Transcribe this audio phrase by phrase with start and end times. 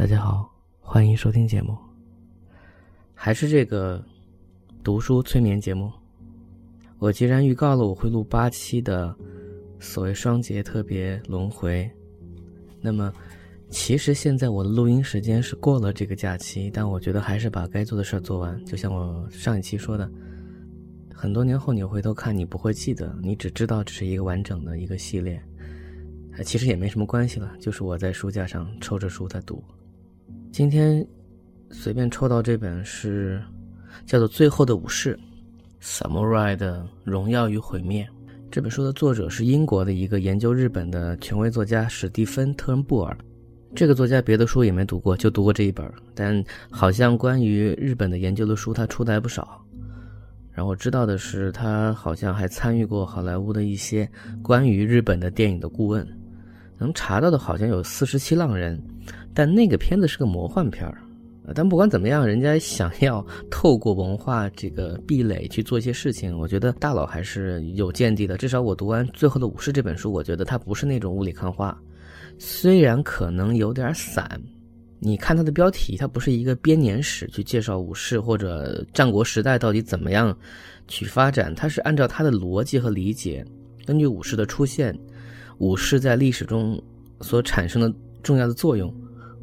[0.00, 0.50] 大家好，
[0.80, 1.76] 欢迎收听节目，
[3.12, 4.02] 还是这个
[4.82, 5.92] 读书催眠节目。
[6.98, 9.14] 我既然预告了我会录八期的
[9.78, 11.86] 所谓双节特别轮回，
[12.80, 13.12] 那么
[13.68, 18.58] 其实现在我的录音时间是过了这个假期，但我觉得还是把该做的事儿做完。
[18.64, 20.10] 就像我上一期说的，
[21.12, 25.38] 很多年后你回头看，你不会记得，你只知道这是一个完整的一个系列。
[26.42, 29.62] 其实也没什么关系了，就是我在书架上抽着书在读。
[30.52, 31.06] 今天
[31.70, 33.40] 随便抽到这本是
[34.04, 35.18] 叫做《最后的武士》
[35.80, 38.06] ，Samurai 的荣耀与毁灭。
[38.50, 43.16] 这本书的作者是英国的一个研究日本的权威作家史蒂芬·特恩布尔。
[43.76, 45.88] 这个作家别的书也没读过，就读过这一本。
[46.16, 49.64] 但好像关于日本的研究的书他出的还不少。
[50.50, 54.10] 然后知道的是，他好像还参与过好莱坞的一些
[54.42, 56.04] 关于日本的电影的顾问。
[56.80, 58.76] 能查到的好像有《四十七浪人》。
[59.32, 60.98] 但那个片子是个魔幻片儿，
[61.54, 68.36] 但不管怎么样，人家想要透过文化这个壁垒去做一些事情，我觉得大佬还是有见地的。
[68.36, 71.76] 至少我读完《最后的武士》这本书，我觉得它不是那种雾里看花，
[72.38, 74.40] 虽然可能有点散。
[75.02, 80.36] 你看它的标题，它不是一个编年史去介绍武士或者战国时代到底怎么样
[80.88, 83.42] 去发展，它是按照它的逻辑和理解，
[83.86, 84.94] 根据武士的出现，
[85.60, 86.82] 武士在历史中
[87.20, 88.92] 所产生的重要的作用。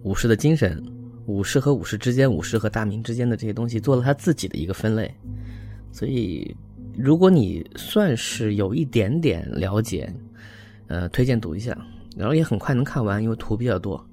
[0.04, 0.84] 武士的精神，
[1.28, 5.14] 武士和武士之间，武士和大明之间的这些东西，做了他自己的一个分类。
[5.92, 6.56] 所以，
[6.98, 10.12] 如果你算是有一点点了解，
[10.88, 11.78] 呃，推荐读一下，
[12.16, 14.04] 然后也很快能看完，因为图比较多。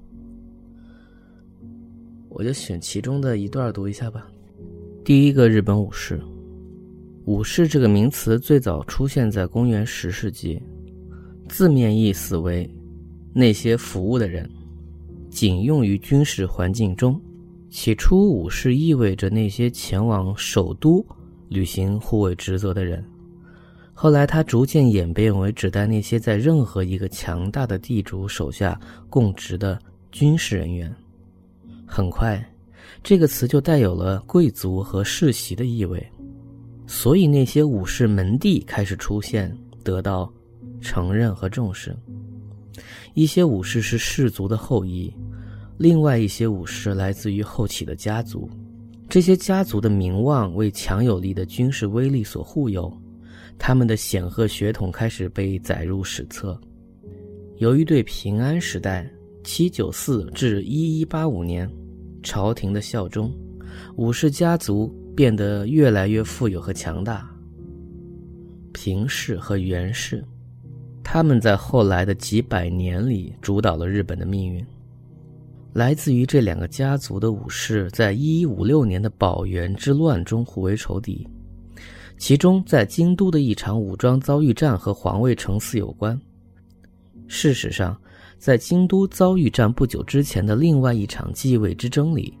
[2.29, 4.27] 我就选其中的一段读一下吧。
[5.03, 6.19] 第一个日本武士，
[7.25, 10.61] 武士这个名词最早出现在公元十世纪，
[11.47, 12.69] 字面意思为
[13.33, 14.49] 那些服务的人。
[15.29, 17.19] 仅用于军事环境中。
[17.69, 21.05] 起初，武士意味着那些前往首都
[21.49, 23.03] 履行护卫职责的人。
[23.93, 29.77] 后来，它逐渐演变为指代那些在任何一个强大的地主手下供职的
[30.09, 30.93] 军事人员。
[31.85, 32.41] 很快，
[33.03, 36.01] 这个词就带有了贵族和世袭的意味。
[36.87, 39.53] 所以，那些武士门第开始出现，
[39.83, 40.31] 得到
[40.81, 41.95] 承认和重视。
[43.13, 45.13] 一些武士是氏族的后裔。
[45.77, 48.49] 另外一些武士来自于后起的家族，
[49.09, 52.91] 这些家族的名望为强有力的军事威力所护佑，
[53.57, 56.57] 他们的显赫血统开始被载入史册。
[57.57, 59.09] 由于对平安时代
[59.43, 61.69] （七九四至一一八五年）
[62.23, 63.29] 朝廷的效忠，
[63.97, 67.29] 武士家族变得越来越富有和强大。
[68.71, 70.23] 平氏和源氏，
[71.07, 74.65] 他们在后来的几百年里主导了日本的命运。
[75.73, 81.27] 来自于这两个家族的武士，在一一五六年的保元之乱中互为仇敌，
[82.17, 86.19] 其中在京都的一场武装遭遇战和皇位承嗣有关。
[87.27, 87.95] 事实上，
[88.39, 92.33] 在京都遭遇战不久之前的另外一场继位之争里，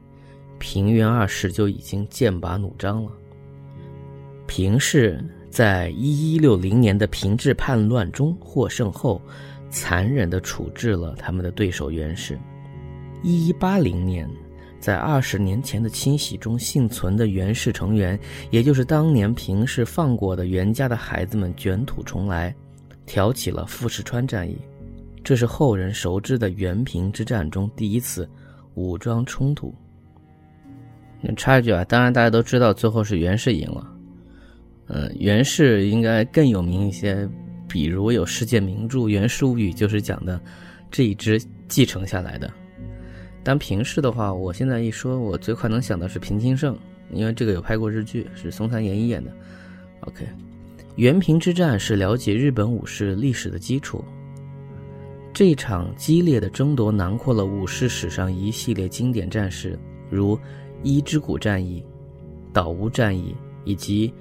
[0.57, 3.11] 平原二世就已经剑拔弩张了。
[4.47, 5.23] 平氏
[5.55, 9.21] 在一一六零年的平治叛乱中获胜后，
[9.69, 12.37] 残忍地处置了他们的对手源氏。
[13.23, 14.29] 一一八零年，
[14.81, 18.19] 在二十年前的清洗中幸存的袁氏成员，
[18.51, 22.53] 也就是当年平氏放过的袁家的孩子们，卷土重来，
[23.05, 24.57] 挑起了富士川战役。
[25.23, 28.29] 这是后人熟知的元平之战中第一次
[28.73, 29.73] 武装冲突。
[31.37, 33.93] 插一句啊，当然大家都知道最后是袁氏赢了。
[34.87, 37.27] 嗯，源氏应该更有名一些，
[37.67, 40.39] 比如有世界名著《源氏物语》，就是讲的
[40.91, 42.51] 这一支继承下来的。
[43.43, 46.77] 当平氏的话，我现在一说，我最快能想到是平清盛，
[47.11, 49.31] 因为这个有拍过日剧，是松山研一演的。
[50.01, 50.25] OK，
[50.95, 54.03] 源平之战是了解日本武士历史的基础。
[55.33, 59.77] 这场激烈的争夺囊括了武士史上一系列经典战事，
[60.09, 60.39] 如
[60.81, 61.83] 伊之谷战役、
[62.53, 64.13] 岛屋战役以及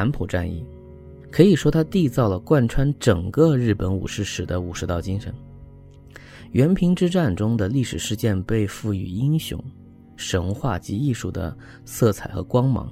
[0.00, 0.64] 坦普战役，
[1.30, 5.30] 可以说它缔造了贯穿整个日本武士史的武士道精神。
[6.52, 9.62] 元平之战中的历史事件被赋予英雄、
[10.16, 11.54] 神话及艺术的
[11.84, 12.90] 色彩和光芒，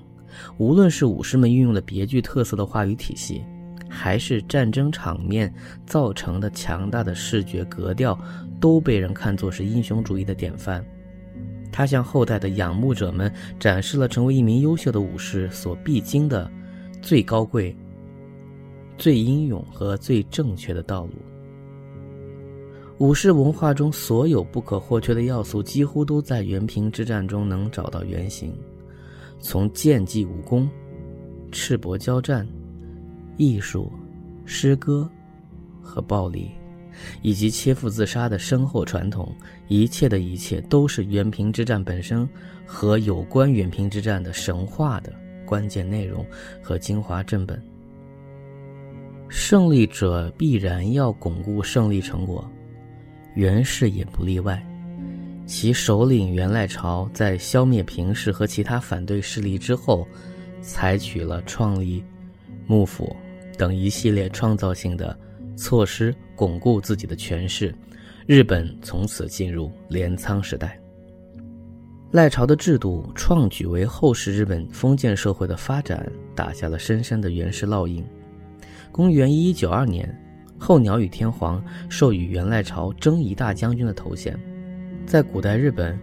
[0.59, 3.43] 无论是武士们运用了别具特色的话语体系，
[3.89, 5.51] 还是战争场面
[5.87, 8.21] 造成的强大的视觉格调，
[8.61, 10.85] 都被人看作是英雄主义的典范。
[11.73, 16.51] 他向后代的仰慕者们展示了成为一名优秀的武士所必经的
[17.01, 17.75] 最高贵、
[18.97, 21.13] 最英勇和最正确的道路。
[22.99, 28.53] 武士文化中所有不可或缺的要素，几乎都在元平之战中能找到原型。
[29.39, 30.69] 从剑技武功、
[31.53, 32.45] 赤膊交战、
[33.37, 33.93] 艺术、
[34.45, 35.09] 诗歌
[35.81, 36.51] 和暴力，
[37.23, 39.33] 以及切腹自杀的深厚传统，
[39.69, 42.29] 一切的一切都是元平之战本身
[42.67, 45.13] 和有关元平之战的神话的
[45.49, 46.23] 关键内容
[46.63, 47.59] 和精华正本。
[49.31, 52.47] 胜利者必然要巩固胜利成果。
[53.35, 54.63] 袁氏也不例外，
[55.47, 60.07] 其首领袁赖朝在消灭平氏和其他反对势力之后，
[60.61, 62.05] 采取了创立
[62.67, 63.15] 幕府
[63.57, 65.19] 等一系列创造性的
[65.57, 67.75] 措施，巩固自己的权势。
[68.27, 70.79] 日本从此进入镰仓时代。
[72.11, 78.05] 赖朝的制度创举为后世日本封建社会的发展打下了深深的原始烙印。
[78.91, 80.13] 公元一一九二年。
[80.61, 84.37] 后鸟羽天皇授予元赖朝征夷大将军的头衔，
[85.07, 85.97] 在古代日本，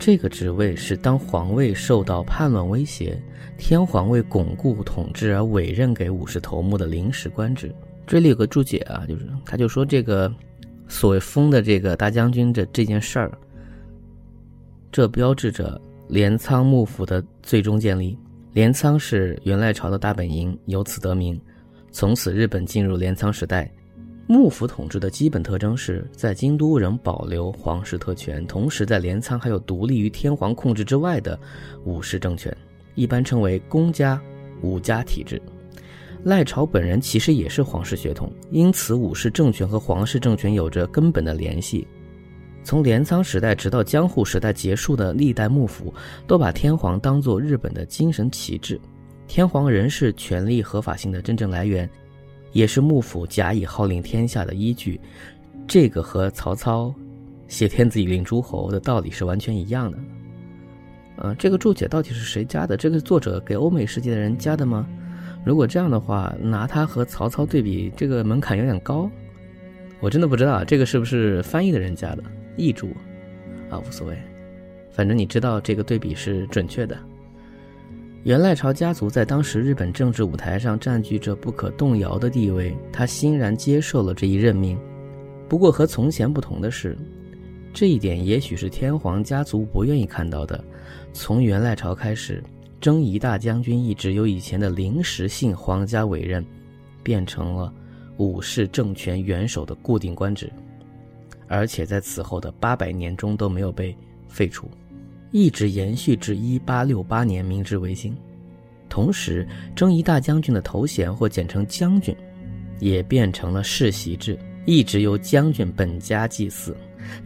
[0.00, 3.22] 这个职位是当皇位受到叛乱威胁，
[3.56, 7.72] 天皇为巩固统治而委任给武士头目的临时官职。
[8.04, 10.28] 这里有个注解啊，就是他就说这个
[10.88, 13.30] 所谓封的这个大将军的这件事儿，
[14.92, 18.18] 这标志着镰仓幕府的最终建立。
[18.52, 21.40] 镰仓是元赖朝的大本营，由此得名。
[21.92, 23.70] 从此，日本进入镰仓时代。
[24.26, 31.38] 幕府统治的基本特征是在京都仍保留皇室特权，同时在镰仓还有独立于天皇控制之外的
[31.84, 32.56] 武士政权，
[32.94, 34.20] 一般称为公家
[34.62, 35.40] 武家体制。
[36.24, 41.86] 赖朝本人其实也是皇室血统，因此武士政权和皇室政权有着根本的联系。
[42.62, 45.92] 从镰仓时代直到江户时代结束的历代幕府，
[46.26, 48.80] 都把天皇当作日本的精神旗帜，
[49.26, 51.88] 天皇仍是权力合法性的真正来源。
[52.52, 55.00] 也是幕府假以号令天下的依据，
[55.68, 56.92] 这个和曹操
[57.46, 59.98] 挟天子以令诸侯的道理是完全一样的。
[61.16, 62.76] 呃，这个注解到底是谁加的？
[62.76, 64.84] 这个作者给欧美世界的人加的吗？
[65.44, 69.08] 如果这样的话，拿他和曹操对比，这个门槛有点高。
[70.00, 72.24] 我真的不知道这个是不是翻译的人加的
[72.60, 72.90] 译注
[73.70, 74.16] 啊，无所谓，
[74.92, 76.96] 反正你知道这个对比是准确的。
[78.24, 84.78] 元赖朝家族在当时日本政治舞台上占据着不可动摇的地位，他欣然接受了这一任命。
[85.48, 86.94] 不过和从前不同的是，
[87.72, 90.62] 这一点也许是天皇家族不愿意看到的。
[91.14, 92.44] 从元赖朝开始，
[92.78, 96.44] 征夷大将军一直由以前的临时性皇家委任，
[97.02, 97.72] 变成了
[98.18, 100.52] 武士政权元首的固定官职，
[101.50, 103.94] 而且在此后的八百年中都没有被
[104.28, 104.70] 废除。
[105.32, 108.16] 一直延续至一八六八年明治维新，
[108.88, 112.16] 同时征夷大将军的头衔或简称将军，
[112.78, 116.76] 也变成了世袭制，一直由将军本家祭祀。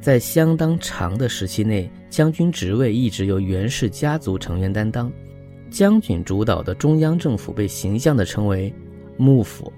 [0.00, 5.12] 在相当长的时期内，将军职位一直由源氏家族成员担当。
[5.71, 8.73] 将军主导的中央政府被形象地称为
[9.17, 9.73] 幕府，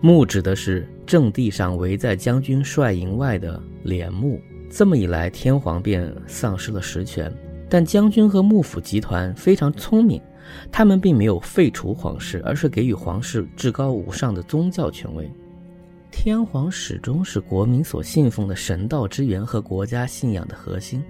[0.00, 4.40] 幕指的是正地上围在将军帅营外的帘幕。
[4.70, 7.32] 这么一来，天皇便丧失了实权。
[7.68, 10.22] 但将军和幕府集团非常聪明，
[10.70, 15.28] 他们并没有废除皇室，而是给予皇室至高无上的宗教权威。
[16.12, 21.02] 天皇始终是国民所信奉的神道之源和国家信仰的核心。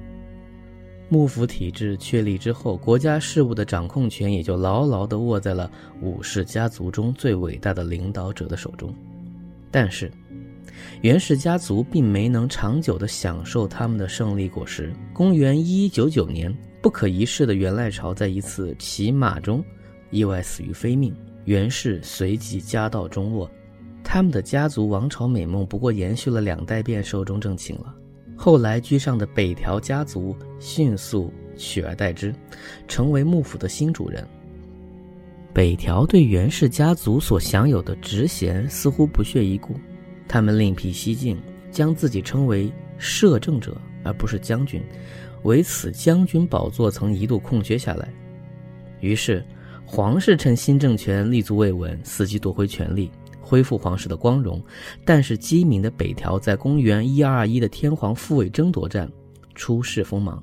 [1.09, 5.71] 幕府体制确立之后，国家事务的掌控权也就牢牢地握在了
[6.03, 8.93] 武士家族中最伟大的领导者的手中。
[9.71, 10.11] 但是，
[11.03, 14.93] 源氏家族并没能长久地享受他们的胜利果实。
[15.13, 16.53] 公元一一九九年，
[16.83, 19.65] 不可一世的源赖朝在一次骑马中
[20.11, 21.15] 意外死于非命，
[21.45, 23.49] 源氏随即家道中落。
[24.03, 27.95] 他们的家族王朝美梦不过延续了两代便寿终正寝了。
[28.37, 32.35] 后来居上的北条家族迅速取而代之，
[32.87, 34.27] 成为幕府的新主人。
[35.55, 39.75] 北条对源氏家族所享有的职衔似乎不屑一顾。
[40.29, 41.41] 他们另辟蹊径，
[41.71, 44.83] 将自己称为摄政者，而不是将军。
[45.45, 48.09] 为此，将军宝座曾一度空缺下来。
[49.01, 49.43] 于是，
[49.85, 53.11] 皇室趁新政权立足未稳，伺机夺回权力，
[53.47, 54.61] 恢复皇室的光荣。
[55.05, 59.09] 但是，机敏的北条在公元一二一的天皇复位争夺战
[59.55, 60.43] 出世锋芒，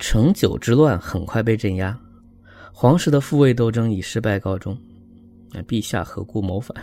[0.00, 1.96] 成九之乱很快被镇压，
[2.72, 4.76] 皇室的复位斗争以失败告终。
[5.52, 6.76] 那陛下何故谋反？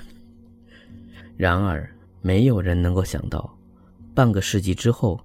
[1.36, 1.88] 然而。
[2.26, 3.54] 没有人能够想到，
[4.16, 5.20] 半个世纪之后，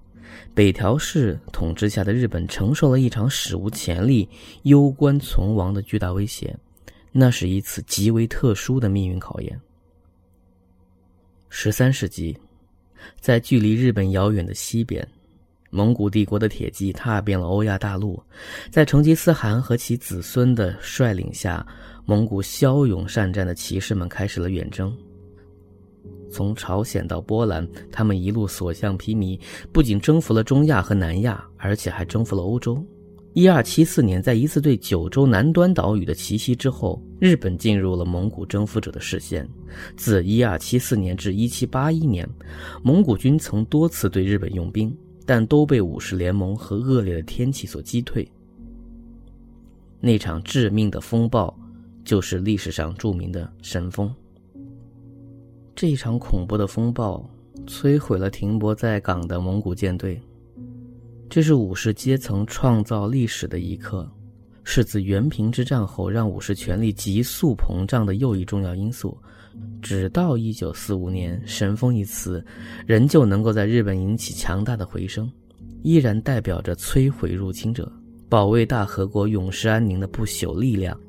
[0.53, 4.27] 北条氏统治下的日本承受了一场史无前例、
[4.63, 6.53] 攸关存亡的巨大威胁。
[7.13, 9.57] 那是一次极为特殊的命运考验。
[11.49, 12.37] 十三世纪，
[13.19, 15.05] 在距离日本遥远的西边，
[15.71, 18.21] 蒙古帝国的铁骑踏遍了欧亚大陆，
[18.71, 21.65] 在成吉思汗和其子孙的率领下，
[22.05, 24.95] 蒙古骁勇善战的骑士们开始了远征。
[26.31, 29.39] 从朝鲜到波兰，他们一路所向披靡，
[29.73, 32.83] 不仅征服了中亚和南亚，而且还征服了欧洲。
[33.33, 39.47] 一二七四年，在一次对九州南端岛屿的奇袭之后，日本进入了蒙古征服者的视线。
[39.95, 42.27] 自一二七四年至一七八一年，
[42.83, 44.95] 蒙古军曾多次对日本用兵，
[45.25, 48.27] 但都被武士联盟和恶劣的天气所击退。
[50.01, 51.55] 那场致命的风暴，
[52.03, 54.13] 就是历史上著名的神风。
[55.75, 57.29] 这一场恐怖的风暴，
[57.67, 60.19] 摧毁了停泊在港的蒙古舰队。
[61.29, 64.09] 这是武士阶层创造历史的一刻，
[64.63, 69.15] 是自元平之战后让武士权力急速膨胀的又一重要因素。
[69.79, 72.43] 直到一九四五年，“神风”一词
[72.87, 75.31] 仍旧能够在日本引起强大的回声，
[75.83, 77.91] 依然代表着摧毁入侵者、
[78.27, 80.99] 保卫大和国永世安宁的不朽力量。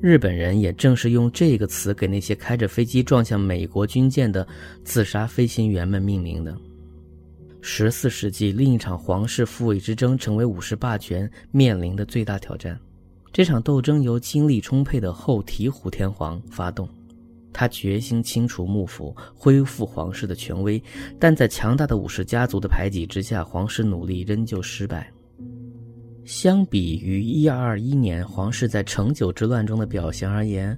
[0.00, 4.44] 日本人也正是用这个词给那些开着飞机撞向美国军舰的
[4.82, 6.56] 自杀飞行员们命名的。
[7.64, 12.76] 十四世纪，另一场皇室复位之争成为武士霸权面临的最大挑战。
[13.32, 16.88] 这场斗争由精力充沛的后醍醐天皇发动，
[17.52, 20.82] 他决心清除幕府，恢复皇室的权威。
[21.20, 25.08] 但在强大的武士家族的排挤之下，皇室努力仍旧失败。
[26.24, 30.76] 相比于一二二一年皇室在成九之乱中的表现而言，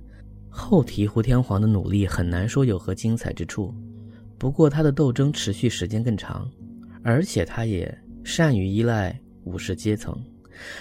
[0.51, 3.75] 后醍醐天皇的努力很难说有何精彩之处。
[4.37, 6.47] 不过，他的斗争持续时间更长。
[7.05, 10.19] 而且他也善于依赖武士阶层，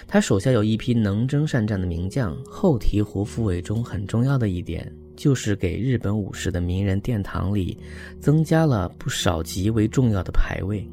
[0.07, 2.33] 他手下有一批能征善战的名将。
[2.45, 7.77] 后醍醐复位中很重要的一点，就是给日本武士的名人殿堂里
[8.21, 10.87] 增加了不少极为重要的牌位。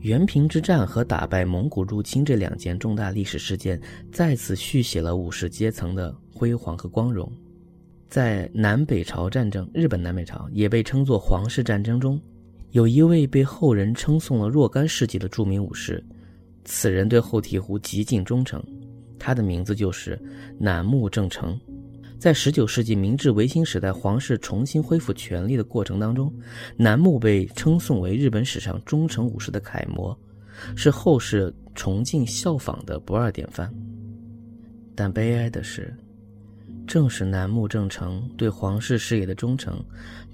[0.00, 7.30] 元平之战和打败蒙古入侵这两件重大历史事件，再次续写了武士阶层的辉煌和光荣。
[8.08, 12.20] 在南北朝战争，日本南北朝也被称作皇室战争中。
[12.70, 16.04] 有一位被后人称颂了若干世纪的著名武士，
[16.64, 18.62] 此人对后醍醐极尽忠诚，
[19.18, 20.20] 他的名字就是
[20.58, 21.58] 楠木正成。
[22.18, 26.32] 在19世纪明治维新时代，皇室重新恢复权力的过程当中，
[26.76, 30.18] 楠木被称颂为日本史上忠诚武士的楷模，
[30.76, 33.72] 是后世崇敬效仿的不二典范。
[34.94, 35.96] 但悲哀的是。
[36.88, 39.78] 正是楠木正成对皇室事业的忠诚，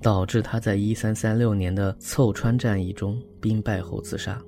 [0.01, 4.41] 导致他在一三三六年的凑川战役中兵败后自杀。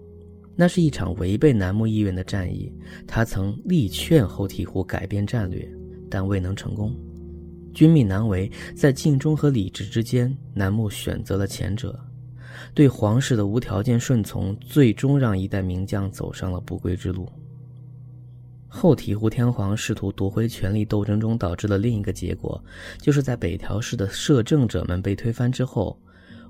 [0.54, 2.72] 那是一场违背楠木意愿的战役，
[3.08, 5.68] 他曾力劝后醍醐改变战略，
[6.08, 6.94] 但未能成功。
[7.74, 11.98] 军命难违，在尽忠和理智之间，楠木选择了前者。
[12.72, 17.28] 对皇室的无条件顺从，最终让一代名将走上了不归之路。
[18.76, 22.62] 后醍醐天皇试图夺回权力斗争中导致的另一个结果，
[23.00, 25.98] 就是在北条氏的摄政者们被推翻之后，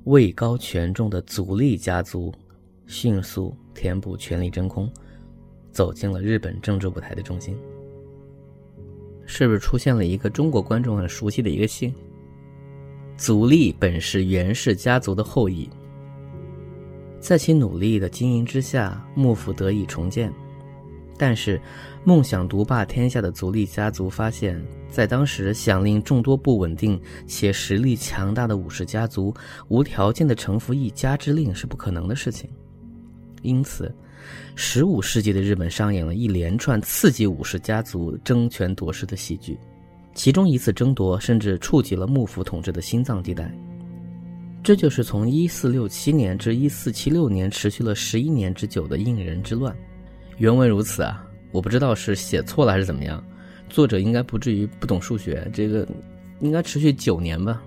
[0.04, 2.35] 位高权重的足利家族
[2.87, 4.90] 迅速填补权力真空，
[5.71, 7.56] 走进了日本政治舞台的中心。
[9.25, 11.95] 是不是出现了一个中国观众很熟悉的一个姓？
[13.16, 15.71] 足利本是源氏家族的后裔，
[17.21, 20.33] 在其努力的经营之下，幕府得以重建。
[21.18, 21.61] 但是，
[22.04, 29.35] 梦想独霸天下的足利家族发现，在当时想令众多不稳定且实力强大的武士家族
[29.68, 32.49] 无条件的臣服一家之令是不可能的事情。
[33.42, 33.94] 因此，
[34.54, 39.58] 十五世纪的日本上演了一连串刺激武士家族争权夺势的喜剧，
[40.14, 43.50] 其中一次争夺甚至触及了幕府统治的心脏地带。
[44.62, 49.75] 这就是从一四六七年至一四七六年持续了十一年之久的应仁之乱。
[50.38, 53.23] 原文如此啊，我不知道是写错了还是怎么样，
[53.69, 55.87] 作者应该不至于不懂数学，这个
[56.40, 57.62] 应该持续九年吧。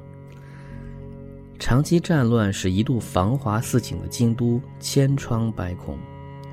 [1.58, 5.98] 长期战乱使一度繁华似锦的京都千疮百孔，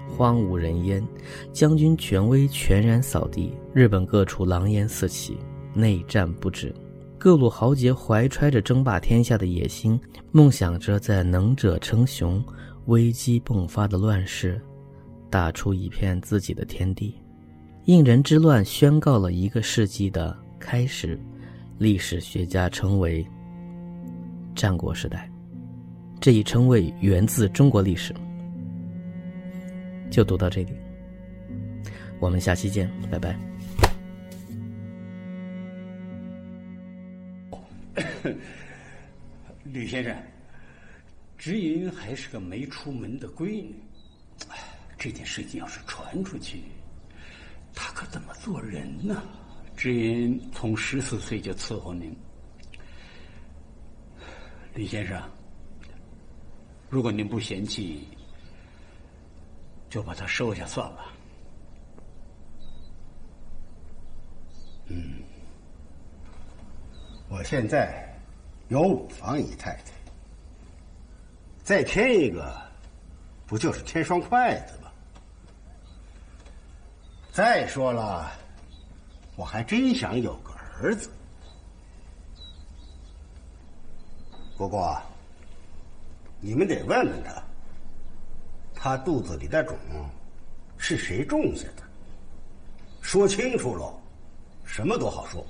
[0.08, 1.06] 荒无人烟，
[1.52, 5.36] 将军权威全然扫地，日本各处狼烟四起，
[5.74, 6.74] 内战不止，
[7.18, 10.00] 各路豪杰怀揣着争霸天下的野心，
[10.32, 12.42] 梦想着在能者称雄、
[12.86, 14.60] 危机迸发的乱世。
[15.36, 17.14] 打出一片自己的天地，
[17.84, 21.20] 应人之乱宣告了一个世纪的开始，
[21.76, 23.22] 历史学家称为
[24.54, 25.30] 战国时代。
[26.22, 28.14] 这一称谓源自中国历史。
[30.10, 30.72] 就读到这里，
[32.18, 33.38] 我们下期见，拜拜。
[39.64, 40.16] 吕先生，
[41.36, 43.74] 知音还是个没出门的闺女，
[45.06, 46.64] 这件事情要是传出去，
[47.72, 49.22] 他可怎么做人呢？
[49.76, 52.12] 知音从十四岁就伺候您，
[54.74, 55.22] 李先生，
[56.90, 58.08] 如果您不嫌弃，
[59.88, 61.04] 就把她收下算了。
[64.88, 65.22] 嗯，
[67.28, 68.12] 我现在
[68.66, 69.82] 有五房姨太太，
[71.62, 72.60] 再添一个，
[73.46, 74.75] 不就是添双筷子？
[77.36, 78.32] 再说了，
[79.36, 81.10] 我还真想有个儿子。
[84.56, 84.98] 不过，
[86.40, 87.42] 你们得问问他，
[88.74, 89.76] 他肚子里的种
[90.78, 91.82] 是谁种下的？
[93.02, 94.00] 说清楚喽。
[94.64, 95.46] 什么都好说。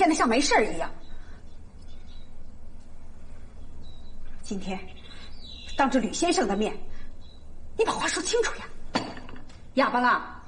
[0.00, 0.90] 现在像没事一样？
[4.40, 4.80] 今天
[5.76, 6.74] 当着吕先生的面，
[7.76, 9.02] 你把话说清楚呀！
[9.74, 10.42] 哑巴了？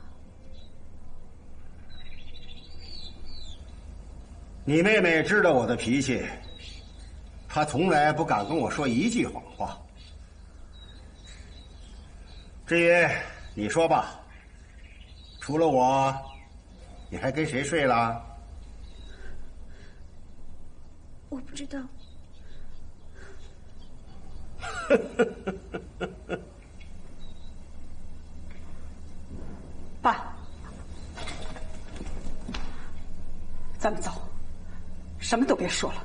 [4.65, 6.27] 你妹妹知道我的脾气。
[7.47, 9.79] 她从来不敢跟我说一句谎话。
[12.67, 13.07] 志云，
[13.55, 14.19] 你说吧，
[15.43, 16.11] 除了我，
[17.11, 18.32] 你还跟谁睡了？
[21.33, 21.81] 我不知道。
[30.03, 30.37] 爸，
[33.79, 34.11] 咱们走，
[35.21, 36.05] 什么都别说了。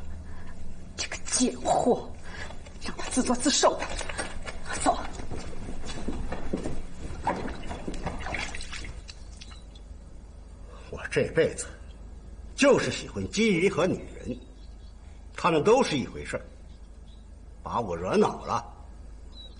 [0.96, 2.10] 这个贱货，
[2.82, 3.86] 让他自作自受吧。
[4.82, 4.98] 走。
[10.90, 11.68] 我这辈子
[12.56, 14.40] 就是喜欢金鱼和女人，
[15.48, 16.38] 他们都是一回事
[17.64, 18.62] 把我惹恼了，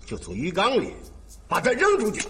[0.04, 0.92] 就从鱼缸里
[1.48, 2.28] 把它扔出去。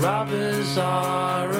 [0.02, 1.57] robbers are